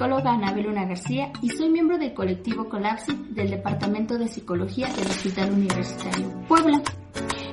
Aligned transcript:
Psicóloga 0.00 0.32
Anabel 0.32 0.64
Luna 0.64 0.86
García 0.86 1.30
y 1.42 1.50
soy 1.50 1.68
miembro 1.68 1.98
del 1.98 2.14
colectivo 2.14 2.70
Colapsi 2.70 3.12
del 3.32 3.50
Departamento 3.50 4.16
de 4.16 4.28
Psicología 4.28 4.88
del 4.94 5.06
Hospital 5.06 5.52
Universitario 5.52 6.26
Puebla. 6.48 6.80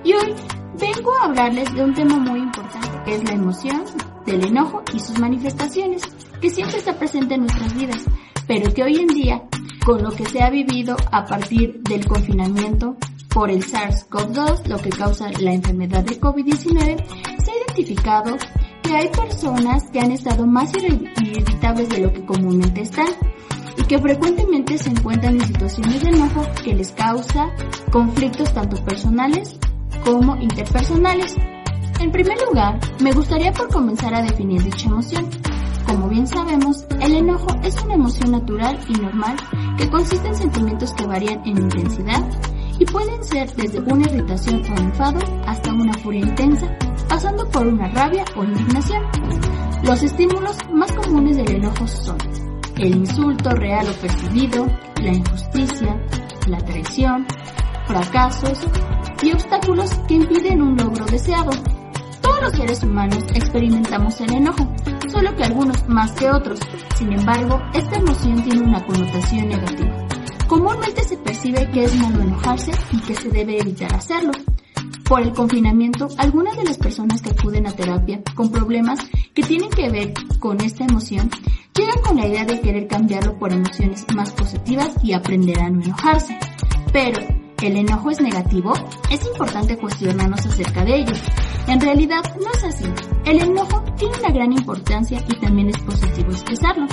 Y 0.05 0.13
hoy 0.13 0.33
vengo 0.79 1.11
a 1.17 1.25
hablarles 1.25 1.73
de 1.75 1.83
un 1.83 1.93
tema 1.93 2.15
muy 2.15 2.39
importante, 2.39 2.87
que 3.03 3.15
es 3.15 3.23
la 3.25 3.33
emoción, 3.33 3.83
del 4.25 4.45
enojo 4.45 4.81
y 4.93 4.99
sus 5.01 5.19
manifestaciones, 5.19 6.03
que 6.39 6.49
siempre 6.49 6.77
está 6.77 6.97
presente 6.97 7.35
en 7.35 7.41
nuestras 7.41 7.75
vidas, 7.75 8.05
pero 8.47 8.73
que 8.73 8.83
hoy 8.83 8.95
en 8.95 9.07
día, 9.07 9.43
con 9.85 10.01
lo 10.01 10.11
que 10.11 10.23
se 10.23 10.41
ha 10.41 10.49
vivido 10.49 10.95
a 11.11 11.25
partir 11.25 11.81
del 11.81 12.07
confinamiento 12.07 12.95
por 13.27 13.51
el 13.51 13.61
SARS-CoV-2, 13.61 14.67
lo 14.67 14.77
que 14.77 14.89
causa 14.89 15.29
la 15.41 15.51
enfermedad 15.51 16.05
de 16.05 16.17
COVID-19, 16.17 17.03
se 17.43 17.51
ha 17.51 17.55
identificado 17.65 18.37
que 18.87 18.95
hay 18.95 19.09
personas 19.09 19.83
que 19.91 19.99
han 19.99 20.11
estado 20.11 20.47
más 20.47 20.71
irritables 20.73 21.89
de 21.89 21.99
lo 21.99 22.13
que 22.13 22.25
comúnmente 22.25 22.81
están 22.81 23.09
y 23.77 23.83
que 23.83 23.99
frecuentemente 23.99 24.77
se 24.77 24.89
encuentran 24.89 25.35
en 25.35 25.45
situaciones 25.45 26.01
de 26.01 26.09
enojo 26.09 26.41
que 26.63 26.73
les 26.73 26.91
causa 26.93 27.49
conflictos 27.91 28.53
tanto 28.53 28.81
personales 28.85 29.57
como 30.05 30.37
interpersonales. 30.37 31.35
En 31.99 32.11
primer 32.11 32.37
lugar, 32.47 32.79
me 33.01 33.11
gustaría 33.11 33.51
por 33.51 33.67
comenzar 33.67 34.13
a 34.15 34.21
definir 34.21 34.63
dicha 34.63 34.87
emoción. 34.87 35.27
Como 35.85 36.07
bien 36.07 36.25
sabemos, 36.25 36.85
el 37.01 37.15
enojo 37.15 37.47
es 37.63 37.81
una 37.83 37.95
emoción 37.95 38.31
natural 38.31 38.79
y 38.87 38.93
normal 38.93 39.35
que 39.77 39.89
consiste 39.89 40.27
en 40.29 40.35
sentimientos 40.35 40.93
que 40.93 41.05
varían 41.05 41.41
en 41.45 41.57
intensidad 41.57 42.23
y 42.79 42.85
pueden 42.85 43.21
ser 43.23 43.53
desde 43.55 43.79
una 43.81 44.05
irritación 44.05 44.61
o 44.63 44.79
enfado 44.79 45.19
hasta 45.45 45.73
una 45.73 45.93
furia 45.93 46.21
intensa 46.21 46.67
pasando 47.07 47.47
por 47.49 47.67
una 47.67 47.87
rabia 47.89 48.25
o 48.35 48.43
indignación. 48.43 49.03
Los 49.83 50.03
estímulos 50.03 50.57
más 50.73 50.91
comunes 50.93 51.37
del 51.37 51.55
enojo 51.55 51.87
son 51.87 52.17
el 52.77 52.95
insulto 52.95 53.49
real 53.51 53.87
o 53.89 54.01
percibido, 54.01 54.67
la 55.01 55.13
injusticia, 55.13 55.99
la 56.47 56.57
traición, 56.59 57.25
fracasos 57.85 58.59
y 59.23 59.31
obstáculos 59.31 59.91
que 60.07 60.15
impiden 60.15 60.61
un 60.61 60.77
logro 60.77 61.05
deseado. 61.05 61.51
Todos 62.21 62.41
los 62.41 62.51
seres 62.53 62.83
humanos 62.83 63.23
experimentamos 63.33 64.19
el 64.21 64.33
enojo, 64.33 64.67
solo 65.07 65.35
que 65.35 65.43
algunos 65.43 65.87
más 65.87 66.11
que 66.11 66.29
otros. 66.29 66.59
Sin 66.95 67.13
embargo, 67.13 67.59
esta 67.73 67.97
emoción 67.97 68.43
tiene 68.43 68.61
una 68.61 68.85
connotación 68.85 69.47
negativa. 69.47 70.07
Comúnmente 70.47 71.03
se 71.03 71.17
percibe 71.17 71.69
que 71.71 71.85
es 71.85 71.95
malo 71.95 72.21
enojarse 72.21 72.71
y 72.91 72.99
que 73.01 73.15
se 73.15 73.29
debe 73.29 73.59
evitar 73.59 73.93
hacerlo. 73.93 74.31
Por 75.07 75.21
el 75.21 75.31
confinamiento, 75.31 76.09
algunas 76.17 76.57
de 76.57 76.65
las 76.65 76.77
personas 76.77 77.21
que 77.21 77.29
acuden 77.29 77.65
a 77.65 77.71
terapia 77.71 78.21
con 78.35 78.51
problemas 78.51 78.99
que 79.33 79.41
tienen 79.41 79.69
que 79.69 79.89
ver 79.89 80.13
con 80.39 80.59
esta 80.59 80.83
emoción 80.83 81.29
llegan 81.73 82.01
con 82.03 82.17
la 82.17 82.27
idea 82.27 82.43
de 82.43 82.59
querer 82.59 82.87
cambiarlo 82.87 83.37
por 83.39 83.53
emociones 83.53 84.05
más 84.13 84.33
positivas 84.33 84.91
y 85.01 85.13
aprender 85.13 85.59
a 85.61 85.69
no 85.69 85.81
enojarse. 85.81 86.37
Pero, 86.91 87.21
¿el 87.61 87.77
enojo 87.77 88.11
es 88.11 88.19
negativo? 88.19 88.73
Es 89.09 89.25
importante 89.25 89.77
cuestionarnos 89.77 90.45
acerca 90.45 90.83
de 90.83 90.95
ello. 90.97 91.13
En 91.67 91.79
realidad 91.79 92.23
no 92.41 92.51
es 92.51 92.63
así. 92.65 92.85
El 93.25 93.41
enojo 93.41 93.81
tiene 93.97 94.17
una 94.17 94.31
gran 94.31 94.51
importancia 94.51 95.23
y 95.29 95.39
también 95.39 95.69
es 95.69 95.77
positivo 95.79 96.31
expresarlo. 96.31 96.85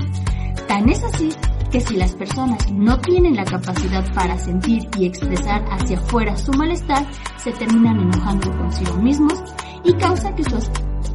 Tan 0.69 0.89
es 0.89 1.03
así 1.03 1.31
que 1.75 1.81
si 1.81 1.97
las 1.97 2.15
personas 2.15 2.71
no 2.71 3.01
tienen 3.01 3.35
la 3.35 3.45
capacidad 3.45 4.05
para 4.15 4.39
sentir 4.39 4.89
y 4.97 5.07
expresar 5.07 5.65
hacia 5.73 5.99
afuera 5.99 6.37
su 6.37 6.53
malestar, 6.53 7.05
se 7.37 7.51
terminan 7.51 7.99
enojando 7.99 8.49
consigo 8.57 8.95
mismos 8.99 9.43
y 9.83 9.93
causa 9.95 10.33
que 10.37 10.45
su 10.45 10.57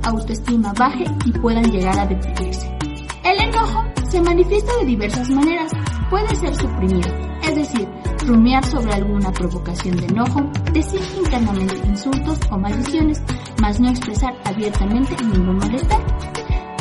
autoestima 0.03 0.73
baje 0.73 1.05
y 1.23 1.31
puedan 1.31 1.63
llegar 1.71 1.97
a 1.97 2.05
deprimirse. 2.05 2.77
El 3.23 3.39
enojo 3.39 3.85
se 4.09 4.21
manifiesta 4.21 4.75
de 4.81 4.85
diversas 4.85 5.29
maneras. 5.29 5.71
Puede 6.09 6.35
ser 6.35 6.53
suprimido, 6.53 7.07
es 7.41 7.55
decir, 7.55 7.87
rumiar 8.27 8.65
sobre 8.65 8.95
alguna 8.95 9.31
provocación 9.31 9.95
de 9.95 10.07
enojo, 10.07 10.41
decir 10.73 10.99
internamente 11.19 11.87
insultos 11.87 12.37
o 12.51 12.57
maldiciones, 12.57 13.23
mas 13.61 13.79
no 13.79 13.89
expresar 13.89 14.33
abiertamente 14.43 15.15
ningún 15.23 15.55
malestar 15.55 16.01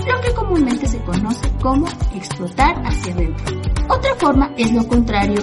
lo 0.09 0.21
que 0.21 0.33
comúnmente 0.33 0.87
se 0.87 1.03
conoce 1.03 1.51
como 1.61 1.87
explotar 2.15 2.83
hacia 2.85 3.13
adentro. 3.13 3.61
Otra 3.89 4.15
forma 4.17 4.53
es 4.57 4.73
lo 4.73 4.87
contrario, 4.87 5.43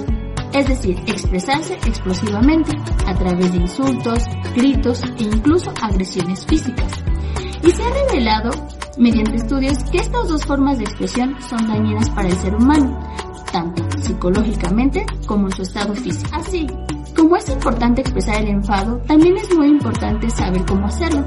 es 0.54 0.68
decir, 0.68 0.98
expresarse 1.08 1.76
explosivamente 1.86 2.76
a 3.06 3.14
través 3.14 3.52
de 3.52 3.60
insultos, 3.60 4.24
gritos 4.56 5.04
e 5.20 5.24
incluso 5.24 5.72
agresiones 5.82 6.46
físicas. 6.46 6.92
Y 7.62 7.70
se 7.72 7.84
ha 7.84 7.90
revelado 7.90 8.52
mediante 8.98 9.36
estudios 9.36 9.78
que 9.92 9.98
estas 9.98 10.28
dos 10.28 10.46
formas 10.46 10.78
de 10.78 10.86
expresión 10.86 11.36
son 11.42 11.68
dañinas 11.68 12.10
para 12.10 12.30
el 12.30 12.36
ser 12.36 12.56
humano, 12.56 13.00
tanto 13.52 13.84
psicológicamente 14.02 15.06
como 15.28 15.48
en 15.48 15.52
su 15.52 15.62
estado 15.62 15.94
físico. 15.96 16.30
Así, 16.34 16.68
como 17.16 17.36
es 17.36 17.50
importante 17.50 18.02
expresar 18.02 18.42
el 18.42 18.50
enfado, 18.50 18.98
también 19.08 19.38
es 19.38 19.54
muy 19.56 19.68
importante 19.68 20.30
saber 20.30 20.66
cómo 20.66 20.88
hacerlo, 20.88 21.26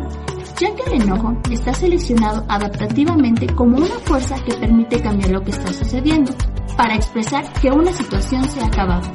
ya 0.60 0.74
que 0.74 0.82
el 0.90 1.02
enojo 1.02 1.36
está 1.50 1.72
seleccionado 1.72 2.44
adaptativamente 2.48 3.46
como 3.54 3.76
una 3.76 3.98
fuerza 4.04 4.36
que 4.44 4.54
permite 4.54 5.00
cambiar 5.00 5.30
lo 5.30 5.42
que 5.42 5.50
está 5.50 5.72
sucediendo 5.72 6.32
para 6.76 6.96
expresar 6.96 7.52
que 7.60 7.70
una 7.70 7.92
situación 7.92 8.48
se 8.48 8.60
ha 8.60 8.66
acabado. 8.66 9.08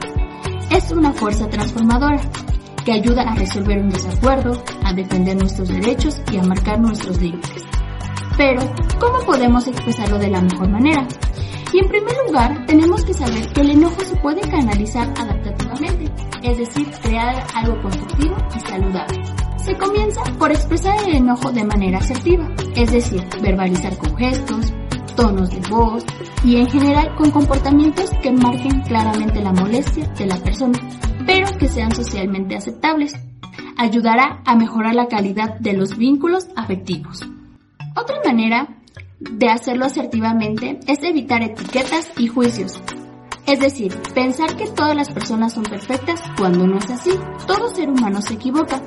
Es 0.70 0.92
una 0.92 1.12
fuerza 1.12 1.50
transformadora 1.50 2.22
que 2.86 2.94
ayuda 2.94 3.24
a 3.24 3.36
resolver 3.36 3.80
un 3.80 3.90
desacuerdo, 3.90 4.62
a 4.84 4.94
defender 4.94 5.38
nuestros 5.38 5.70
derechos 5.70 6.22
y 6.32 6.38
a 6.38 6.44
marcar 6.44 6.80
nuestros 6.80 7.22
límites. 7.22 7.64
Pero, 8.38 8.62
¿cómo 9.00 9.20
podemos 9.26 9.68
expresarlo 9.68 10.18
de 10.18 10.30
la 10.30 10.42
mejor 10.42 10.70
manera? 10.70 11.08
Y 11.72 11.80
en 11.80 11.90
primer 11.90 12.16
lugar, 12.28 12.66
tenemos 12.66 13.04
que 13.04 13.14
saber 13.14 13.48
que 13.54 13.62
el 13.62 13.72
enojo 13.72 14.02
se 14.02 14.16
puede 14.18 14.42
canalizar 14.42 15.08
adaptativamente, 15.18 16.12
es 16.42 16.58
decir, 16.58 16.88
crear 17.02 17.46
algo 17.56 17.82
constructivo 17.82 18.36
y 18.56 18.60
saludable. 18.60 19.43
Se 19.66 19.78
comienza 19.78 20.22
por 20.38 20.52
expresar 20.52 21.08
el 21.08 21.16
enojo 21.16 21.50
de 21.52 21.64
manera 21.64 22.00
asertiva, 22.00 22.50
es 22.76 22.92
decir, 22.92 23.24
verbalizar 23.42 23.98
con 23.98 24.16
gestos, 24.18 24.74
tonos 25.16 25.50
de 25.52 25.62
voz 25.70 26.04
y 26.44 26.58
en 26.58 26.70
general 26.70 27.16
con 27.16 27.32
comportamientos 27.32 28.10
que 28.22 28.32
marquen 28.32 28.82
claramente 28.82 29.42
la 29.42 29.54
molestia 29.54 30.06
de 30.18 30.26
la 30.26 30.36
persona, 30.36 30.78
pero 31.26 31.48
que 31.58 31.70
sean 31.70 31.96
socialmente 31.96 32.58
aceptables. 32.58 33.14
Ayudará 33.78 34.42
a 34.46 34.56
mejorar 34.56 34.96
la 34.96 35.08
calidad 35.08 35.58
de 35.60 35.74
los 35.74 35.98
vínculos 35.98 36.50
afectivos. 36.58 37.22
Otra 37.96 38.18
manera 38.26 38.68
de 39.20 39.48
hacerlo 39.50 39.86
asertivamente 39.86 40.80
es 40.88 41.02
evitar 41.04 41.42
etiquetas 41.42 42.12
y 42.18 42.28
juicios. 42.28 42.82
Es 43.46 43.62
decir, 43.62 43.96
pensar 44.14 44.58
que 44.58 44.68
todas 44.68 44.96
las 44.96 45.10
personas 45.10 45.54
son 45.54 45.64
perfectas 45.64 46.22
cuando 46.38 46.68
no 46.68 46.78
es 46.78 46.90
así. 46.90 47.12
Todo 47.48 47.70
ser 47.70 47.90
humano 47.90 48.22
se 48.22 48.34
equivoca. 48.34 48.82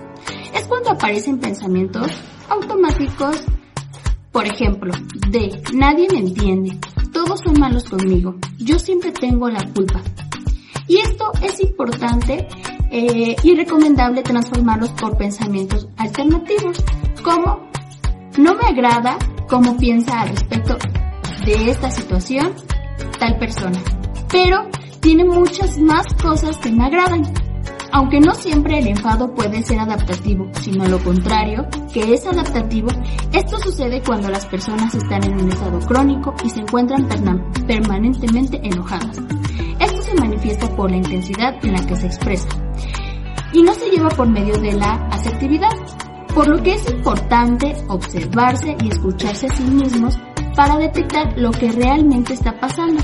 Es 0.57 0.67
cuando 0.67 0.91
aparecen 0.91 1.39
pensamientos 1.39 2.11
automáticos 2.49 3.45
por 4.37 4.47
ejemplo, 4.47 4.93
de 5.31 5.63
nadie 5.73 6.09
me 6.13 6.19
entiende, 6.19 6.79
todos 7.11 7.41
son 7.41 7.59
malos 7.59 7.85
conmigo, 7.85 8.35
yo 8.59 8.79
siempre 8.79 9.11
tengo 9.11 9.49
la 9.49 9.65
culpa. 9.73 10.03
Y 10.87 10.99
esto 10.99 11.33
es 11.41 11.59
importante 11.63 12.47
eh, 12.91 13.35
y 13.43 13.55
recomendable 13.55 14.23
transformarlos 14.23 14.91
por 14.91 15.17
pensamientos 15.17 15.89
alternativos, 15.97 16.85
como 17.25 17.71
no 18.37 18.55
me 18.57 18.69
agrada 18.69 19.17
cómo 19.49 19.79
piensa 19.79 20.21
al 20.21 20.29
respecto 20.29 20.77
de 21.47 21.71
esta 21.71 21.91
situación 21.91 22.53
tal 23.19 23.39
persona, 23.39 23.81
pero 24.31 24.69
tiene 25.01 25.25
muchas 25.25 25.79
más 25.79 26.13
cosas 26.13 26.59
que 26.59 26.71
me 26.73 26.85
agradan. 26.85 27.23
Aunque 27.97 28.21
no 28.21 28.35
siempre 28.35 28.79
el 28.79 28.89
enfado 28.89 29.35
puede 29.35 29.63
ser 29.63 29.79
adaptativo, 29.79 30.51
sino 30.61 30.87
lo 30.87 31.03
contrario, 31.03 31.67
que 31.95 32.13
es 32.13 32.27
adaptativo, 32.27 32.91
esto 33.33 33.59
sucede 33.59 34.03
cuando 34.03 34.29
las 34.29 34.45
personas 34.45 34.95
están 34.95 35.25
en 35.25 35.43
un 35.43 35.51
estado 35.51 35.79
crónico 35.79 36.35
y 36.45 36.51
se 36.51 36.61
encuentran 36.61 37.09
permanentemente 37.67 38.61
enojadas. 38.63 39.17
Esto 39.81 40.03
se 40.03 40.15
manifiesta 40.15 40.69
por 40.77 40.91
la 40.91 40.99
intensidad 40.99 41.55
en 41.65 41.73
la 41.73 41.87
que 41.87 41.97
se 41.97 42.09
expresa 42.09 42.49
y 43.55 43.63
no 43.63 43.73
se 43.73 43.89
lleva 43.89 44.11
por 44.11 44.29
medio 44.29 44.59
de 44.59 44.75
la 44.75 44.93
asertividad, 45.11 45.73
por 46.35 46.49
lo 46.49 46.63
que 46.63 46.75
es 46.75 46.91
importante 46.91 47.75
observarse 47.89 48.77
y 48.79 48.89
escucharse 48.89 49.47
a 49.47 49.57
sí 49.57 49.63
mismos 49.63 50.19
para 50.55 50.77
detectar 50.77 51.33
lo 51.39 51.51
que 51.51 51.73
realmente 51.73 52.35
está 52.35 52.61
pasando. 52.61 53.03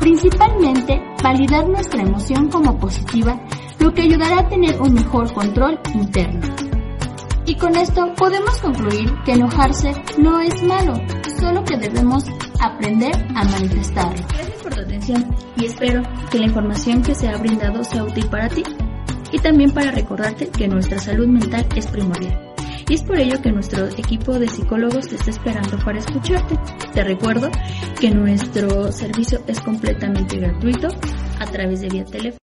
Principalmente, 0.00 1.00
validar 1.22 1.66
nuestra 1.66 2.02
emoción 2.02 2.50
como 2.50 2.76
positiva, 2.76 3.40
lo 3.78 3.92
que 3.92 4.02
ayudará 4.02 4.40
a 4.40 4.48
tener 4.48 4.80
un 4.80 4.94
mejor 4.94 5.32
control 5.32 5.78
interno. 5.94 6.40
Y 7.44 7.56
con 7.56 7.74
esto 7.76 8.12
podemos 8.16 8.56
concluir 8.60 9.12
que 9.24 9.32
enojarse 9.32 9.92
no 10.18 10.40
es 10.40 10.62
malo, 10.62 10.94
solo 11.38 11.64
que 11.64 11.76
debemos 11.76 12.24
aprender 12.60 13.14
a 13.34 13.44
manifestarlo. 13.44 14.24
Gracias 14.28 14.62
por 14.62 14.74
tu 14.74 14.80
atención 14.80 15.36
y 15.56 15.66
espero 15.66 16.02
que 16.30 16.38
la 16.38 16.46
información 16.46 17.02
que 17.02 17.14
se 17.14 17.28
ha 17.28 17.36
brindado 17.36 17.82
sea 17.82 18.04
útil 18.04 18.26
para 18.28 18.48
ti 18.48 18.62
y 19.32 19.38
también 19.38 19.72
para 19.72 19.90
recordarte 19.90 20.48
que 20.48 20.68
nuestra 20.68 20.98
salud 20.98 21.26
mental 21.26 21.66
es 21.74 21.86
primordial. 21.86 22.52
Y 22.88 22.94
es 22.94 23.02
por 23.02 23.18
ello 23.18 23.40
que 23.40 23.50
nuestro 23.50 23.86
equipo 23.86 24.38
de 24.38 24.48
psicólogos 24.48 25.08
te 25.08 25.16
está 25.16 25.30
esperando 25.30 25.78
para 25.84 25.98
escucharte. 25.98 26.58
Te 26.92 27.02
recuerdo 27.02 27.48
que 27.98 28.10
nuestro 28.10 28.92
servicio 28.92 29.42
es 29.46 29.60
completamente 29.60 30.36
gratuito 30.36 30.88
a 31.40 31.46
través 31.46 31.80
de 31.80 31.88
vía 31.88 32.04
teléfono. 32.04 32.38